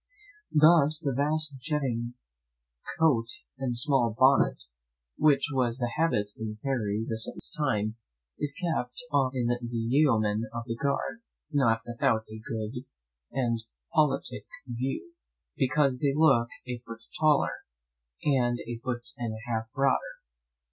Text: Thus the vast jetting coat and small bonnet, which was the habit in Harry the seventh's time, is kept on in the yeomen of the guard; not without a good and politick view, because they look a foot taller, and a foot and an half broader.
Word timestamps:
Thus 0.51 0.99
the 0.99 1.13
vast 1.15 1.59
jetting 1.59 2.15
coat 2.97 3.27
and 3.59 3.77
small 3.77 4.15
bonnet, 4.17 4.63
which 5.15 5.49
was 5.53 5.77
the 5.77 5.91
habit 5.95 6.29
in 6.35 6.57
Harry 6.63 7.05
the 7.07 7.19
seventh's 7.19 7.51
time, 7.51 7.97
is 8.39 8.51
kept 8.51 9.03
on 9.11 9.33
in 9.35 9.45
the 9.45 9.59
yeomen 9.69 10.45
of 10.51 10.63
the 10.65 10.75
guard; 10.75 11.21
not 11.51 11.83
without 11.85 12.25
a 12.31 12.39
good 12.43 12.83
and 13.31 13.61
politick 13.93 14.47
view, 14.65 15.13
because 15.55 15.99
they 15.99 16.15
look 16.15 16.49
a 16.67 16.79
foot 16.79 17.03
taller, 17.19 17.57
and 18.23 18.57
a 18.65 18.79
foot 18.79 19.03
and 19.19 19.33
an 19.33 19.39
half 19.47 19.71
broader. 19.71 20.23